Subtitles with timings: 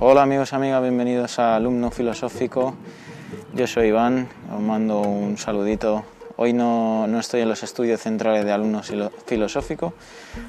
[0.00, 2.76] Hola amigos, amigas, bienvenidos a Alumno Filosófico.
[3.52, 6.04] Yo soy Iván, os mando un saludito.
[6.36, 8.80] Hoy no, no estoy en los estudios centrales de Alumno
[9.26, 9.94] Filosófico.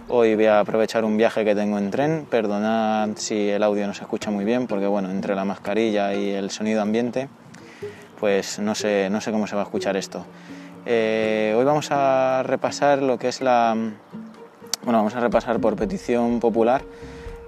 [0.08, 2.27] Hoy voy a aprovechar un viaje que tengo en tren.
[2.30, 6.30] Perdonad si el audio no se escucha muy bien, porque bueno, entre la mascarilla y
[6.30, 7.27] el sonido ambiente,
[8.20, 10.27] pues no sé, no sé cómo se va a escuchar esto.
[10.86, 13.73] Eh, hoy vamos a repasar lo que es la...
[14.84, 16.84] Bueno, vamos a repasar por petición popular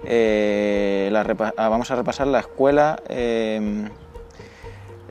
[0.04, 1.12] eh,
[1.56, 3.88] ah, vamos a repasar la escuela, em,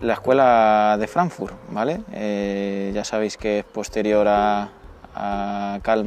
[0.02, 2.02] la escuela de Frankfurt, ¿vale?
[2.14, 4.70] Eh, ya sabéis que es posterior a,
[5.16, 6.06] a Karl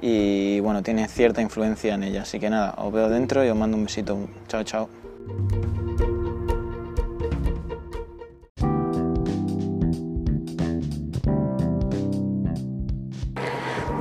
[0.00, 2.22] y bueno, tiene cierta influencia en ella.
[2.22, 4.18] Así que nada, os veo dentro y os mando un besito.
[4.48, 4.88] Chao, chao.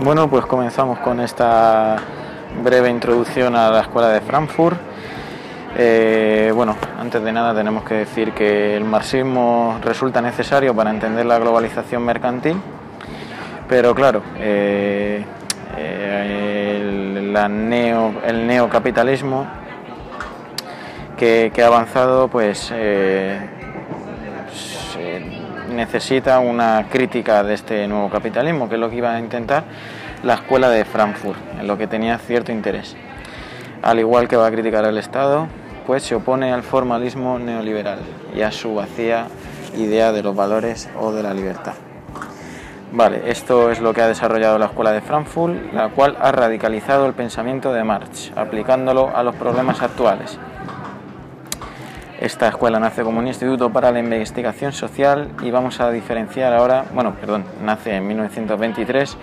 [0.04, 1.98] Bueno, pues comenzamos con esta
[2.64, 4.78] breve introducción a la escuela de Frankfurt.
[5.76, 11.26] Eh, bueno, antes de nada tenemos que decir que el marxismo resulta necesario para entender
[11.26, 12.58] la globalización mercantil,
[13.68, 15.26] pero claro, eh,
[15.78, 19.46] el, neo, el, neocapitalismo
[21.18, 23.40] que, ha avanzado pues eh,
[25.70, 29.64] necesita una crítica de este nuevo capitalismo, que es lo que iba a intentar
[30.24, 32.96] la escuela de Frankfurt, en lo que tenía cierto interés.
[33.82, 35.48] Al igual que va a criticar al Estado,
[35.86, 38.00] pues se opone al formalismo neoliberal
[38.34, 39.28] y a su vacía
[39.76, 41.74] idea de los valores o de la libertad.
[42.94, 47.06] Vale, esto es lo que ha desarrollado la Escuela de Frankfurt, la cual ha radicalizado
[47.06, 50.40] el pensamiento de Marx, aplicándolo a los problemas actuales.
[52.22, 56.86] Esta escuela nace como un instituto para la investigación social y vamos a diferenciar ahora,
[56.94, 59.18] bueno, perdón, nace en 1923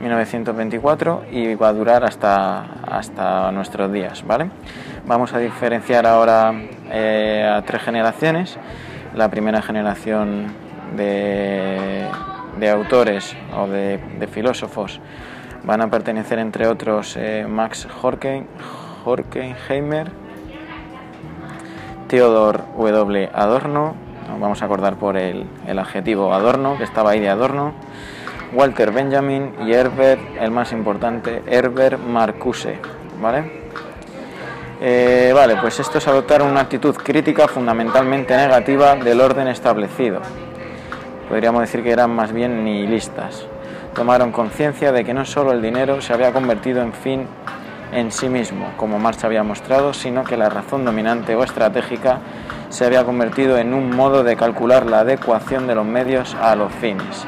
[0.00, 4.24] 1924 y va a durar hasta, hasta nuestros días.
[4.26, 4.50] ¿vale?
[5.06, 6.52] Vamos a diferenciar ahora
[6.90, 8.58] eh, a tres generaciones.
[9.14, 10.46] La primera generación
[10.96, 12.06] de,
[12.58, 14.00] de autores o de,
[14.30, 15.00] filósofos
[15.64, 18.46] van a pertenecer entre otros eh, Max Horken,
[19.04, 20.10] Horkheimer,
[22.08, 23.30] Theodor W.
[23.32, 23.94] Adorno,
[24.40, 27.74] vamos a acordar por el, el adjetivo Adorno, que estaba ahí de Adorno,
[28.52, 32.78] Walter Benjamin y Herbert, el más importante, Herbert Marcuse.
[33.20, 33.66] ¿Vale?
[34.80, 40.20] Eh, vale, pues estos adoptaron una actitud crítica fundamentalmente negativa del orden establecido.
[41.28, 43.46] Podríamos decir que eran más bien nihilistas.
[43.94, 47.26] Tomaron conciencia de que no solo el dinero se había convertido en fin
[47.92, 52.18] en sí mismo, como Marx había mostrado, sino que la razón dominante o estratégica
[52.68, 56.72] se había convertido en un modo de calcular la adecuación de los medios a los
[56.74, 57.26] fines.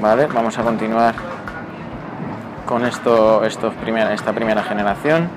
[0.00, 0.26] ¿Vale?
[0.26, 1.14] Vamos a continuar
[2.66, 3.70] con esto, esta
[4.32, 5.28] primera generación,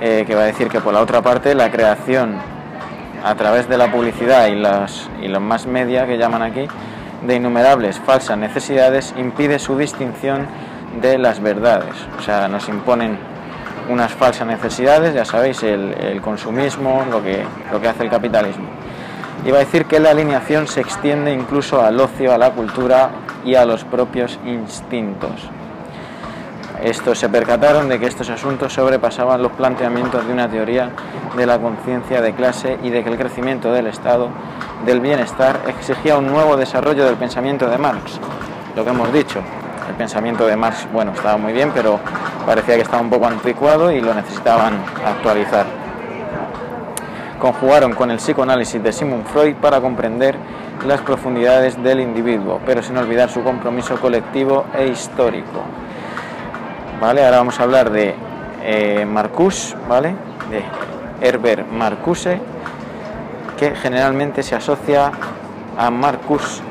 [0.00, 2.36] eh, que va a decir que por la otra parte la creación
[3.24, 6.66] a través de la publicidad y los, y los más media que llaman aquí,
[7.26, 10.46] de innumerables falsas necesidades, impide su distinción
[11.00, 11.94] de las verdades.
[12.18, 13.18] O sea, nos imponen
[13.88, 18.66] unas falsas necesidades, ya sabéis, el, consumismo, lo que, lo que hace el capitalismo.
[19.50, 23.10] Va a decir que la alineación se extiende incluso al ocio, a la cultura
[23.44, 25.32] y a los propios instintos.
[26.82, 30.90] Estos se percataron de que estos asuntos sobrepasaban los planteamientos de una teoría
[31.36, 34.28] de la conciencia de clase y de que el crecimiento del Estado
[34.84, 38.20] del bienestar exigía un nuevo desarrollo del pensamiento de Marx.
[38.76, 39.40] Lo que hemos dicho,
[39.88, 41.98] el pensamiento de Marx, bueno, estaba muy bien, pero
[42.44, 44.74] parecía que estaba un poco anticuado y lo necesitaban
[45.06, 45.64] actualizar.
[47.44, 50.34] Conjugaron con el psicoanálisis de Sigmund Freud para comprender
[50.86, 55.60] las profundidades del individuo, pero sin olvidar su compromiso colectivo e histórico.
[56.98, 57.22] ¿Vale?
[57.22, 58.14] Ahora vamos a hablar de
[58.62, 59.06] eh,
[59.86, 60.14] ¿vale?
[60.48, 60.62] de
[61.20, 62.40] Herbert Marcuse,
[63.58, 65.12] que generalmente se asocia
[65.76, 66.62] a Marcus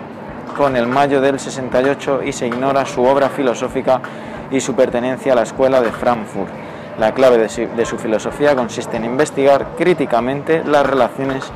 [0.57, 4.01] con el mayo del 68 y se ignora su obra filosófica
[4.49, 6.62] y su pertenencia a la escuela de Frankfurt.
[6.99, 11.51] La clave de su filosofía consiste en investigar críticamente las relaciones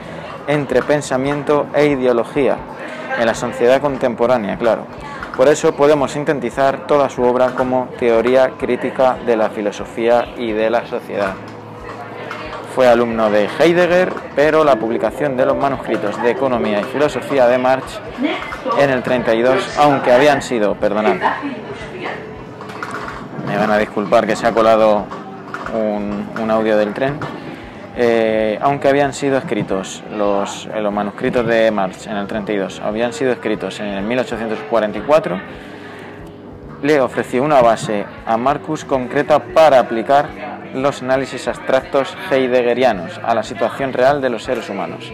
[0.48, 2.58] entre pensamiento e ideología
[3.20, 4.86] en la sociedad contemporánea, claro.
[5.36, 10.70] Por eso podemos sintetizar toda su obra como teoría crítica de la filosofía y de
[10.72, 11.34] la sociedad.
[12.74, 17.58] Fue alumno de Heidegger, pero la publicación de los manuscritos de Economía y Filosofía de
[17.58, 18.00] Marx
[18.80, 21.16] en el 32, aunque habían sido, perdonad,
[23.48, 25.06] me van a disculpar que se ha colado
[25.74, 27.20] un, audio del tren,
[27.96, 33.14] eh, aunque habían sido escritos los, eh, los, manuscritos de Marx en el 32, habían
[33.14, 35.40] sido escritos en el 1844,
[36.84, 40.30] le ofreció una base a Marcus concreta para aplicar
[40.74, 45.12] los análisis abstractos heideggerianos a la situación real de los seres humanos,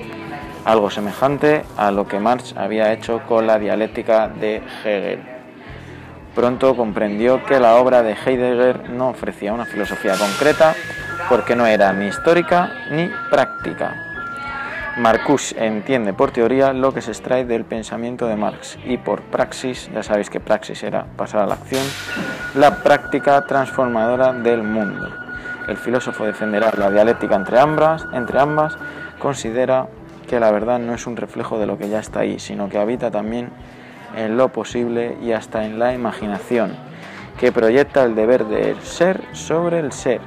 [0.66, 5.33] algo semejante a lo que Marx había hecho con la dialéctica de Hegel.
[6.36, 10.74] Pronto comprendió que la obra de Heidegger no ofrecía una filosofía concreta
[11.30, 13.96] porque no era ni histórica ni práctica.
[14.98, 19.90] Marcus entiende por teoría lo que se extrae del pensamiento de Marx y por praxis,
[19.92, 21.84] ya sabéis que praxis era pasar a la acción,
[22.56, 25.10] la práctica transformadora del mundo.
[25.68, 28.78] El filósofo defenderá la dialéctica entre ambas, entre ambas,
[29.18, 29.88] considera
[30.28, 32.78] que la verdad no es un reflejo de lo que ya está ahí, sino que
[32.78, 33.50] habita también
[34.16, 36.76] en lo posible y hasta en la imaginación,
[37.40, 40.22] que proyecta el deber del ser sobre el ser.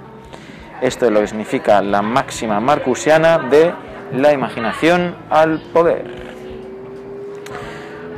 [0.81, 3.73] Esto es lo que significa la máxima marcusiana de
[4.13, 6.05] la imaginación al poder.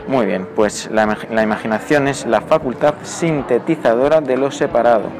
[0.09, 5.11] Muy bien, pues la, la, imaginación es la facultad sintetizadora de lo separado.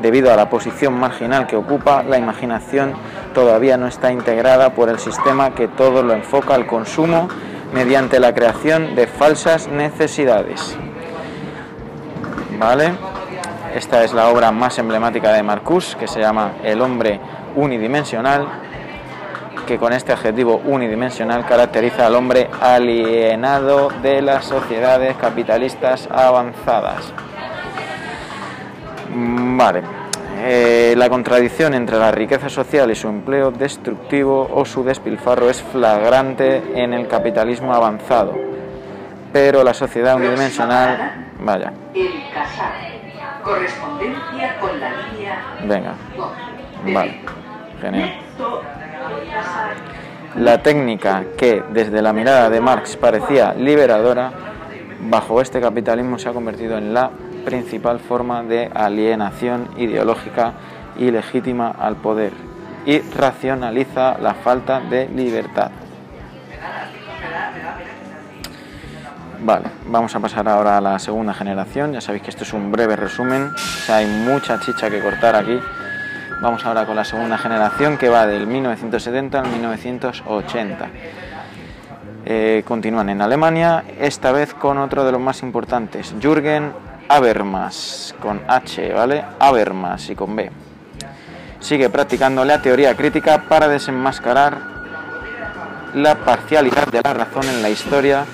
[0.00, 2.94] Debido a la posición marginal que ocupa, la imaginación
[3.34, 7.28] todavía no está integrada por el sistema que todo lo enfoca al consumo
[7.72, 10.76] mediante la creación de falsas necesidades.
[12.58, 12.92] ¿Vale?
[13.74, 17.20] Esta es la obra más emblemática de Marcus, que se llama El hombre
[17.54, 18.46] unidimensional,
[19.66, 27.12] que con este adjetivo unidimensional caracteriza al hombre alienado de las sociedades capitalistas avanzadas.
[29.14, 29.99] Vale.
[30.42, 35.62] Eh, la contradicción entre la riqueza social y su empleo destructivo o su despilfarro es
[35.62, 38.34] flagrante en el capitalismo avanzado.
[39.34, 41.72] Pero la sociedad unidimensional, vaya.
[43.44, 45.42] Correspondencia con la línea.
[45.64, 45.94] Venga.
[46.86, 47.20] Vale.
[47.82, 48.14] Genial.
[50.36, 54.32] La técnica que desde la mirada de Marx parecía liberadora,
[55.00, 57.10] bajo este capitalismo se ha convertido en la
[57.44, 60.52] principal forma de alienación ideológica
[60.96, 62.32] y legítima al poder
[62.86, 65.70] y racionaliza la falta de libertad.
[69.42, 71.92] Vale, vamos a pasar ahora a la segunda generación.
[71.92, 73.50] Ya sabéis que esto es un breve resumen,
[73.88, 75.58] hay mucha chicha que cortar aquí.
[76.42, 80.88] Vamos ahora con la segunda generación que va del 1970 al 1980.
[82.26, 86.72] Eh, continúan en Alemania, esta vez con otro de los más importantes, Jürgen
[87.10, 89.24] Habermas, con H, ¿vale?
[89.40, 90.48] Habermas y con B.
[91.58, 94.58] Sigue practicando la teoría crítica para desenmascarar
[95.94, 98.24] la parcialidad de la razón en la historia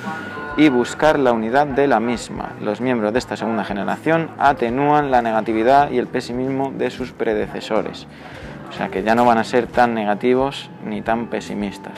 [0.58, 2.50] y buscar la unidad de la misma.
[2.60, 8.06] Los miembros de esta segunda generación atenúan la negatividad y el pesimismo de sus predecesores.
[8.68, 11.94] O sea que ya no van a ser tan negativos ni tan pesimistas.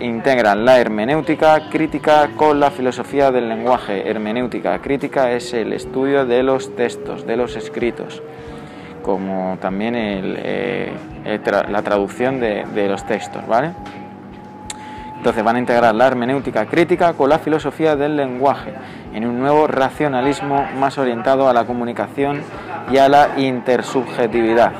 [0.00, 4.08] Integran la hermenéutica crítica con la filosofía del lenguaje.
[4.08, 8.22] Hermenéutica crítica es el estudio de los textos, de los escritos,
[9.02, 10.92] como también eh,
[11.68, 13.72] la traducción de, de los textos, ¿vale?
[15.16, 18.74] Entonces van a integrar la hermenéutica crítica con la filosofía del lenguaje
[19.14, 22.42] en un nuevo racionalismo más orientado a la comunicación
[22.90, 24.72] y a la intersubjetividad.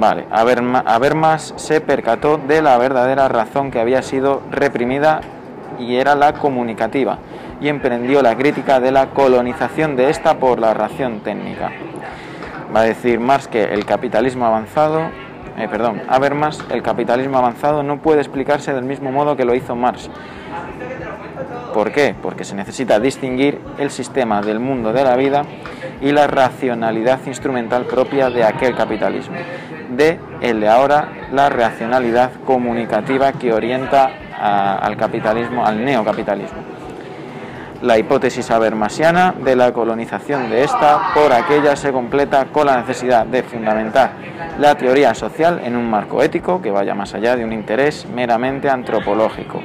[0.00, 5.20] Vale, Habermas se percató de la verdadera razón que había sido reprimida
[5.78, 7.18] y era la comunicativa
[7.60, 11.70] y emprendió la crítica de la colonización de esta por la ración técnica.
[12.74, 15.02] Va a decir Marx que el capitalismo avanzado
[15.58, 19.76] eh, perdón, Habermas, el capitalismo avanzado no puede explicarse del mismo modo que lo hizo
[19.76, 20.08] Marx.
[21.74, 22.14] ¿Por qué?
[22.20, 25.44] Porque se necesita distinguir el sistema del mundo de la vida
[26.00, 29.36] y la racionalidad instrumental propia de aquel capitalismo,
[29.90, 34.10] de el ahora la racionalidad comunicativa que orienta
[34.82, 36.58] al capitalismo, al neocapitalismo.
[37.82, 43.24] La hipótesis habermasiana de la colonización de esta por aquella se completa con la necesidad
[43.24, 44.12] de fundamentar
[44.58, 48.68] la teoría social en un marco ético que vaya más allá de un interés meramente
[48.68, 49.62] antropológico.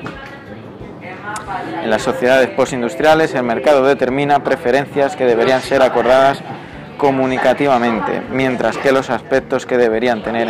[1.83, 6.41] En las sociedades postindustriales el mercado determina preferencias que deberían ser acordadas
[6.97, 10.49] comunicativamente, mientras que los aspectos que deberían tener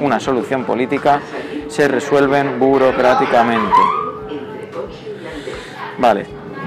[0.00, 1.20] una solución política
[1.68, 3.76] se resuelven burocráticamente.
[5.98, 6.26] Vale,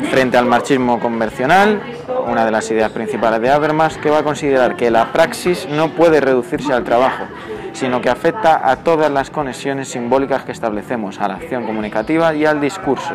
[0.10, 1.82] frente al marxismo convencional,
[2.28, 5.90] una de las ideas principales de Habermas, que va a considerar que la praxis no
[5.90, 7.26] puede reducirse al trabajo,
[7.74, 12.46] sino que afecta a todas las conexiones simbólicas que establecemos, a la acción comunicativa y
[12.46, 13.14] al discurso.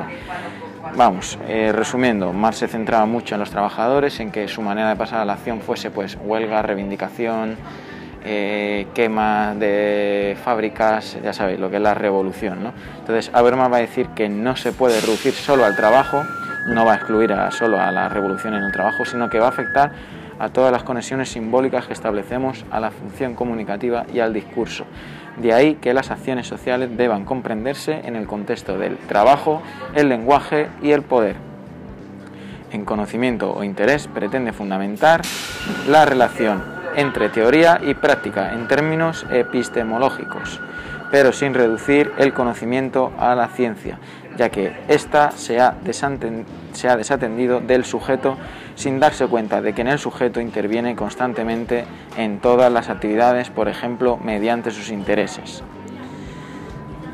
[0.96, 4.94] Vamos, eh, resumiendo, Marx se centraba mucho en los trabajadores, en que su manera de
[4.94, 7.56] pasar a la acción fuese pues huelga, reivindicación,
[8.24, 12.62] eh, quema de fábricas, ya sabéis, lo que es la revolución.
[12.62, 12.72] ¿no?
[13.00, 16.24] Entonces, Habermas va a decir que no se puede reducir solo al trabajo,
[16.68, 19.46] no va a excluir a, solo a la revolución en el trabajo, sino que va
[19.46, 19.90] a afectar
[20.38, 24.85] a todas las conexiones simbólicas que establecemos a la función comunicativa y al discurso.
[25.37, 29.62] De ahí que las acciones sociales deban comprenderse en el contexto del trabajo,
[29.95, 31.37] el lenguaje y el poder.
[32.73, 35.23] En conocimiento o interés pretende fundamentar
[35.88, 36.62] la relación
[36.97, 40.61] entre teoría y práctica en términos epistemológicos,
[41.14, 44.00] pero sin reducir el conocimiento a la ciencia,
[44.37, 48.37] ya que ésta se ha, desatendido del sujeto
[48.75, 51.85] sin darse cuenta de que en el sujeto interviene constantemente
[52.16, 55.62] en todas las actividades, por ejemplo, mediante sus intereses.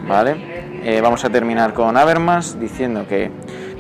[0.09, 0.80] ¿Vale?
[0.83, 3.30] Eh, vamos a terminar con Habermas diciendo que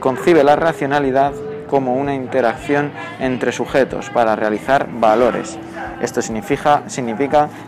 [0.00, 1.32] concibe la racionalidad
[1.66, 5.58] como una interacción entre sujetos para realizar valores.
[6.00, 6.82] Esto significa,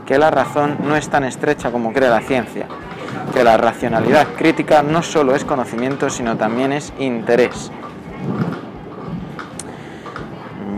[0.07, 2.67] que la razón no es tan estrecha como cree la ciencia,
[3.35, 7.71] que la racionalidad crítica no solo es conocimiento, sino también es interés.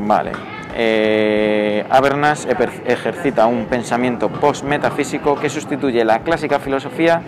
[0.06, 0.32] Vale.
[0.76, 1.86] Eh,
[2.86, 7.22] ejercita un pensamiento post-metafísico que sustituye la clásica filosofía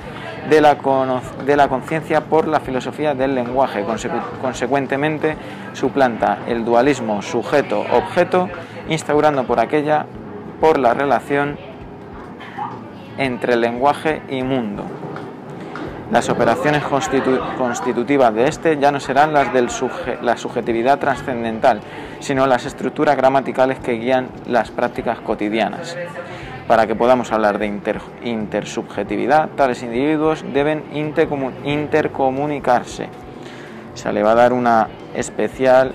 [0.49, 3.85] de la, conciencia por la filosofía del lenguaje.
[4.41, 5.37] consecuentemente,
[5.73, 8.49] suplanta el dualismo sujeto-objeto,
[8.89, 10.07] instaurando por aquella
[10.61, 11.59] por la relación
[13.19, 14.85] entre lenguaje y mundo.
[16.11, 16.85] Las operaciones
[17.59, 19.63] constitutivas de este ya no serán las de
[20.23, 21.81] la subjetividad trascendental,
[22.21, 25.97] sino las estructuras gramaticales que guían las prácticas cotidianas.
[26.69, 27.67] Para que podamos hablar de
[28.25, 30.85] intersubjetividad, tales individuos deben
[31.65, 33.09] intercomunicarse.
[33.95, 35.93] Se le va a dar una especial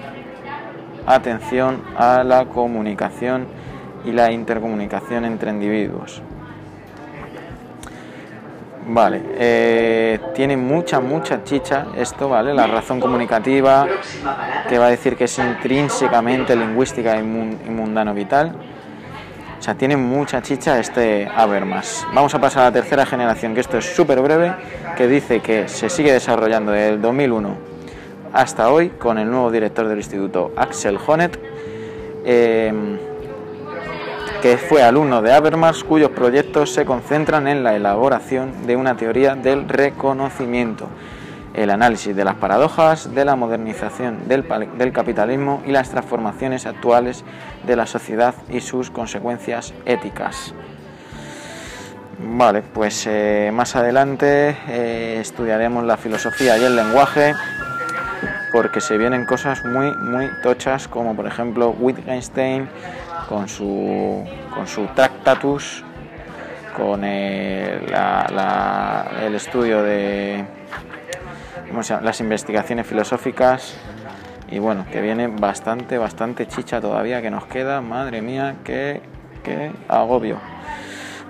[1.06, 3.48] atención a la comunicación
[4.06, 6.22] y la intercomunicación entre individuos.
[8.88, 12.54] Vale, eh, tiene mucha, mucha chicha esto, ¿vale?
[12.54, 13.88] La razón comunicativa,
[14.68, 18.54] que va a decir que es intrínsecamente lingüística y, mundano vital.
[19.70, 22.08] O tiene mucha chicha este Habermas.
[22.15, 24.56] Vamos a pasar a la tercera generación, que esto es súper breve,
[24.98, 27.58] que dice que se sigue desarrollando desde el 2001
[28.34, 31.38] hasta hoy con el nuevo director del instituto, Axel Honneth.
[32.25, 32.74] Eh,
[34.41, 39.36] que fue alumno de Habermas, cuyos proyectos se concentran en la elaboración de una teoría
[39.36, 40.88] del reconocimiento,
[41.53, 47.24] el análisis de las paradojas de la modernización del, capitalismo y las transformaciones actuales
[47.65, 50.53] de la sociedad y sus consecuencias éticas.
[52.24, 57.34] Vale, pues eh, más adelante eh, estudiaremos la filosofía y el lenguaje
[58.51, 62.70] porque se vienen cosas muy, muy tochas como por ejemplo Wittgenstein
[63.27, 65.84] con su, con su Tractatus,
[66.75, 67.93] con el,
[69.22, 70.46] el estudio de
[72.01, 73.75] las investigaciones filosóficas
[74.50, 79.01] y bueno, que viene bastante, bastante chicha todavía que nos queda, madre mía, qué,
[79.43, 80.38] qué agobio.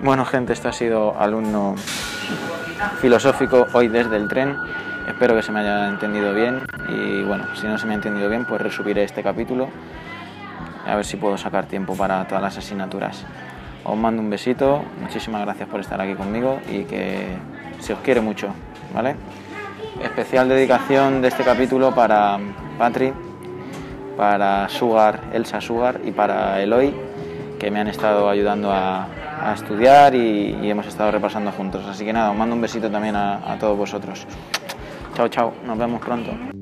[0.02, 1.76] Bueno gente, esto ha sido alumno
[3.00, 4.56] filosófico hoy desde el tren.
[5.06, 8.28] Espero que se me haya entendido bien y bueno, si no se me ha entendido
[8.28, 9.68] bien, pues resubiré este capítulo
[10.86, 13.24] a ver si puedo sacar tiempo para todas las asignaturas.
[13.84, 17.36] Os mando un besito, muchísimas gracias por estar aquí conmigo y que
[17.80, 18.48] se os quiere mucho,
[18.94, 19.16] ¿vale?
[20.00, 22.38] Especial dedicación de este capítulo para
[22.78, 23.12] Patri,
[24.16, 26.94] para Sugar, Elsa Sugar y para Eloy,
[27.58, 29.08] que me han estado ayudando a,
[29.54, 31.84] estudiar y, hemos estado repasando juntos.
[31.86, 34.26] Así que nada, os mando un besito también a, a todos vosotros.
[35.14, 36.61] Chao, chao, nos vemos pronto.